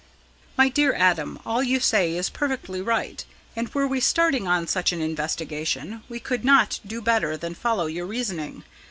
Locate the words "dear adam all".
0.67-1.61